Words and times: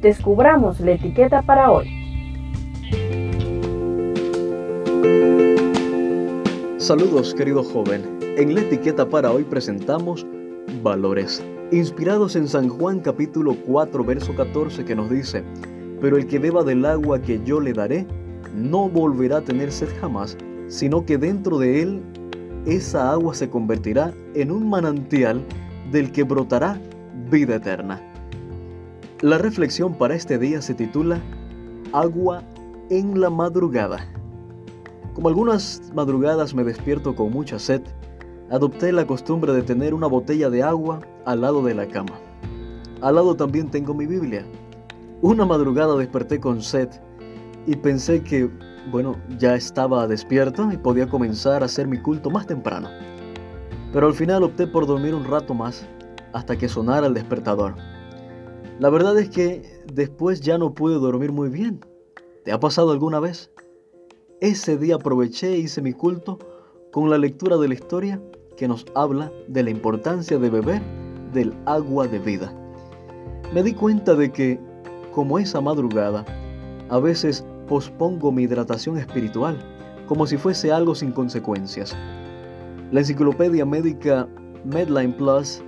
Descubramos 0.00 0.78
la 0.80 0.92
etiqueta 0.92 1.40
para 1.40 1.70
hoy. 1.72 1.88
Saludos 6.76 7.34
querido 7.34 7.64
joven. 7.64 8.04
En 8.36 8.54
la 8.54 8.60
etiqueta 8.60 9.08
para 9.08 9.32
hoy 9.32 9.44
presentamos 9.44 10.26
valores, 10.82 11.42
inspirados 11.72 12.36
en 12.36 12.46
San 12.46 12.68
Juan 12.68 13.00
capítulo 13.00 13.56
4 13.66 14.04
verso 14.04 14.36
14 14.36 14.84
que 14.84 14.94
nos 14.94 15.08
dice, 15.08 15.42
pero 16.02 16.18
el 16.18 16.26
que 16.26 16.38
beba 16.38 16.62
del 16.62 16.84
agua 16.84 17.22
que 17.22 17.40
yo 17.42 17.58
le 17.58 17.72
daré, 17.72 18.06
no 18.54 18.90
volverá 18.90 19.38
a 19.38 19.42
tener 19.42 19.72
sed 19.72 19.88
jamás, 19.98 20.36
sino 20.68 21.06
que 21.06 21.16
dentro 21.16 21.58
de 21.58 21.80
él 21.80 22.02
esa 22.66 23.12
agua 23.12 23.34
se 23.34 23.48
convertirá 23.48 24.12
en 24.34 24.50
un 24.50 24.68
manantial 24.68 25.42
del 25.90 26.12
que 26.12 26.22
brotará 26.22 26.78
vida 27.30 27.56
eterna. 27.56 28.15
La 29.22 29.38
reflexión 29.38 29.94
para 29.94 30.14
este 30.14 30.36
día 30.36 30.60
se 30.60 30.74
titula 30.74 31.22
Agua 31.94 32.42
en 32.90 33.18
la 33.18 33.30
madrugada. 33.30 34.06
Como 35.14 35.28
algunas 35.28 35.90
madrugadas 35.94 36.52
me 36.52 36.64
despierto 36.64 37.16
con 37.16 37.32
mucha 37.32 37.58
sed, 37.58 37.80
adopté 38.50 38.92
la 38.92 39.06
costumbre 39.06 39.54
de 39.54 39.62
tener 39.62 39.94
una 39.94 40.06
botella 40.06 40.50
de 40.50 40.62
agua 40.62 41.00
al 41.24 41.40
lado 41.40 41.62
de 41.62 41.72
la 41.72 41.88
cama. 41.88 42.12
Al 43.00 43.14
lado 43.14 43.34
también 43.34 43.70
tengo 43.70 43.94
mi 43.94 44.04
Biblia. 44.04 44.44
Una 45.22 45.46
madrugada 45.46 45.96
desperté 45.96 46.38
con 46.38 46.60
sed 46.60 46.90
y 47.66 47.74
pensé 47.74 48.22
que, 48.22 48.50
bueno, 48.90 49.16
ya 49.38 49.54
estaba 49.54 50.06
despierto 50.06 50.70
y 50.70 50.76
podía 50.76 51.08
comenzar 51.08 51.62
a 51.62 51.66
hacer 51.66 51.88
mi 51.88 52.02
culto 52.02 52.28
más 52.28 52.46
temprano. 52.46 52.90
Pero 53.94 54.08
al 54.08 54.14
final 54.14 54.42
opté 54.42 54.66
por 54.66 54.86
dormir 54.86 55.14
un 55.14 55.24
rato 55.24 55.54
más 55.54 55.86
hasta 56.34 56.58
que 56.58 56.68
sonara 56.68 57.06
el 57.06 57.14
despertador. 57.14 57.95
La 58.78 58.90
verdad 58.90 59.18
es 59.18 59.30
que 59.30 59.62
después 59.90 60.42
ya 60.42 60.58
no 60.58 60.74
pude 60.74 60.96
dormir 60.96 61.32
muy 61.32 61.48
bien. 61.48 61.80
¿Te 62.44 62.52
ha 62.52 62.60
pasado 62.60 62.90
alguna 62.90 63.20
vez? 63.20 63.50
Ese 64.42 64.76
día 64.76 64.96
aproveché 64.96 65.54
e 65.54 65.58
hice 65.58 65.80
mi 65.80 65.94
culto 65.94 66.38
con 66.92 67.08
la 67.08 67.16
lectura 67.16 67.56
de 67.56 67.68
la 67.68 67.74
historia 67.74 68.20
que 68.58 68.68
nos 68.68 68.84
habla 68.94 69.32
de 69.48 69.62
la 69.62 69.70
importancia 69.70 70.38
de 70.38 70.50
beber 70.50 70.82
del 71.32 71.54
agua 71.64 72.06
de 72.06 72.18
vida. 72.18 72.52
Me 73.54 73.62
di 73.62 73.72
cuenta 73.72 74.14
de 74.14 74.30
que, 74.30 74.60
como 75.14 75.38
esa 75.38 75.62
madrugada, 75.62 76.26
a 76.90 76.98
veces 76.98 77.46
pospongo 77.66 78.30
mi 78.30 78.42
hidratación 78.42 78.98
espiritual 78.98 79.58
como 80.06 80.26
si 80.26 80.36
fuese 80.36 80.70
algo 80.70 80.94
sin 80.94 81.12
consecuencias. 81.12 81.96
La 82.92 83.00
enciclopedia 83.00 83.64
médica 83.64 84.28
Medline 84.64 85.14
Plus 85.14 85.62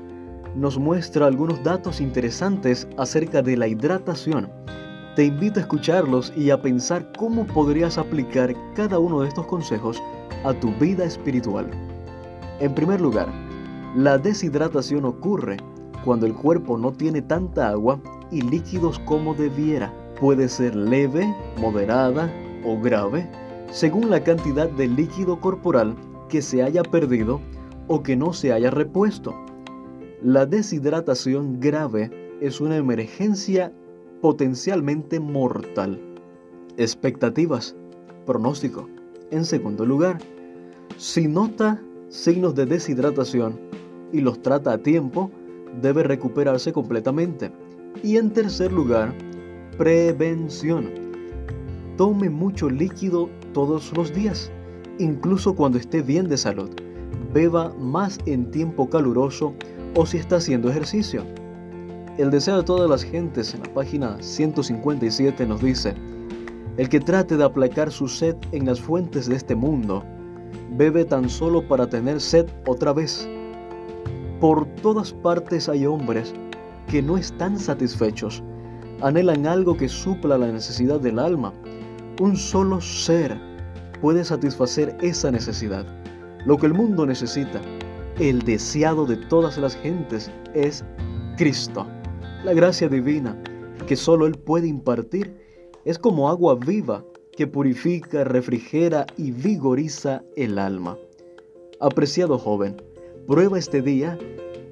nos 0.55 0.79
muestra 0.79 1.27
algunos 1.27 1.63
datos 1.63 2.01
interesantes 2.01 2.89
acerca 2.97 3.43
de 3.43 3.57
la 3.57 3.69
hidratación. 3.69 4.51
Te 5.17 5.25
invito 5.25 5.59
a 5.59 5.63
escucharlos 5.63 6.33
y 6.37 6.51
a 6.51 6.63
pensar 6.63 7.11
cómo 7.19 7.47
podrías 7.47 7.99
aplicar 7.99 8.55
cada 8.75 8.99
uno 8.99 9.21
de 9.21 9.29
estos 9.29 9.47
consejos 9.47 10.01
a 10.45 10.53
tu 10.55 10.73
vida 10.75 11.05
espiritual. 11.05 11.71
En 12.61 12.75
primer 12.75 13.01
lugar, 13.01 13.29
la 13.97 14.19
deshidratación 14.19 15.05
ocurre 15.05 15.57
cuando 16.05 16.27
el 16.27 16.35
cuerpo 16.35 16.79
no 16.79 16.93
tiene 16.93 17.23
tanta 17.23 17.69
agua 17.69 18.01
y 18.31 18.43
líquidos 18.43 18.99
como 19.01 19.35
debiera. 19.35 19.93
Puede 20.21 20.49
ser 20.49 20.75
leve, 20.75 21.33
moderada 21.59 22.33
o 22.65 22.81
grave, 22.81 23.29
según 23.71 24.11
la 24.11 24.23
cantidad 24.23 24.69
de 24.69 24.89
líquido 24.89 25.41
corporal 25.41 25.95
que 26.29 26.43
se 26.43 26.63
haya 26.63 26.83
perdido 26.83 27.41
o 27.87 28.03
que 28.03 28.17
no 28.17 28.33
se 28.33 28.53
haya 28.53 28.71
repuesto. 28.71 29.35
La 30.23 30.47
deshidratación 30.47 31.61
grave 31.61 32.11
es 32.41 32.61
una 32.61 32.77
emergencia 32.77 33.73
potencialmente 34.21 35.21
mortal. 35.21 36.01
Expectativas. 36.77 37.77
Pronóstico. 38.27 38.89
En 39.31 39.45
segundo 39.45 39.87
lugar, 39.87 40.19
si 40.97 41.29
nota 41.29 41.81
signos 42.09 42.57
de 42.57 42.67
deshidratación 42.67 43.61
y 44.13 44.21
los 44.21 44.43
trata 44.43 44.73
a 44.73 44.79
tiempo, 44.79 45.31
debe 45.81 46.03
recuperarse 46.03 46.73
completamente. 46.73 47.53
Y 48.03 48.17
en 48.17 48.33
tercer 48.33 48.73
lugar, 48.73 49.15
prevención. 49.77 50.91
Tome 51.97 52.29
mucho 52.29 52.69
líquido 52.69 53.31
todos 53.55 53.97
los 53.97 54.13
días, 54.13 54.51
incluso 54.99 55.55
cuando 55.55 55.79
esté 55.79 56.03
bien 56.03 56.29
de 56.29 56.39
salud. 56.39 56.71
Beba 57.33 57.73
más 57.79 58.19
en 58.27 58.51
tiempo 58.51 58.89
caluroso 58.89 59.55
o 59.95 60.07
si 60.07 60.17
está 60.17 60.37
haciendo 60.37 60.71
ejercicio. 60.71 61.25
El 62.17 62.31
deseo 62.31 62.57
de 62.59 62.63
todas 62.65 62.89
las 62.89 63.05
gentes 63.05 63.55
en 63.55 63.63
la 63.63 63.75
página 63.75 64.17
157 64.21 65.47
nos 65.47 65.63
dice, 65.63 65.95
el 66.79 66.89
que 66.89 67.01
trate 67.01 67.37
de 67.37 67.45
aplacar 67.45 67.91
su 67.91 68.09
sed 68.09 68.37
en 68.53 68.65
las 68.65 68.81
fuentes 68.81 69.29
de 69.29 69.37
este 69.37 69.55
mundo, 69.55 70.05
bebe 70.77 71.05
tan 71.05 71.29
solo 71.29 71.67
para 71.67 71.89
tener 71.89 72.21
sed 72.21 72.47
otra 72.67 72.93
vez. 72.93 73.29
Por 74.41 74.67
todas 74.77 75.13
partes 75.13 75.69
hay 75.69 75.87
hombres 75.87 76.35
que 76.89 77.03
no 77.03 77.19
están 77.19 77.59
satisfechos, 77.59 78.43
anhelan 79.03 79.47
algo 79.47 79.77
que 79.77 79.89
supla 79.89 80.39
la 80.39 80.47
necesidad 80.47 81.01
del 81.01 81.19
alma. 81.19 81.53
Un 82.21 82.37
solo 82.37 82.81
ser 82.81 83.37
puede 84.01 84.25
satisfacer 84.25 84.97
esa 85.01 85.31
necesidad. 85.31 85.98
Lo 86.49 86.57
que 86.57 86.65
el 86.65 86.73
mundo 86.73 87.05
necesita 87.05 87.61
el 88.19 88.41
deseado 88.41 89.05
de 89.05 89.19
todas 89.19 89.59
las 89.59 89.77
gentes 89.77 90.33
es 90.55 90.83
Cristo. 91.37 91.87
La 92.43 92.55
gracia 92.55 92.89
divina 92.89 93.37
que 93.87 93.97
solo 93.97 94.27
Él 94.27 94.33
puede 94.33 94.67
impartir 94.67 95.37
es 95.85 95.99
como 95.99 96.27
agua 96.27 96.55
viva 96.55 97.05
que 97.37 97.47
purifica, 97.47 98.25
refrigera 98.25 99.05
y 99.19 99.31
vigoriza 99.31 100.23
el 100.37 100.59
alma. 100.59 100.97
Apreciado 101.81 102.39
joven, 102.39 102.81
prueba 103.27 103.59
este 103.59 103.83
día 103.83 104.19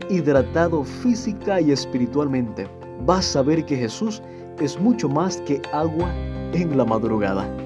hidratado 0.08 0.82
física 0.82 1.60
y 1.60 1.72
espiritualmente. 1.72 2.66
Vas 3.04 3.36
a 3.36 3.42
ver 3.42 3.66
que 3.66 3.76
Jesús 3.76 4.22
es 4.60 4.80
mucho 4.80 5.10
más 5.10 5.42
que 5.42 5.60
agua 5.74 6.10
en 6.54 6.74
la 6.74 6.86
madrugada. 6.86 7.65